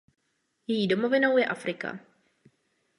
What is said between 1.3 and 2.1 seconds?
je Afrika.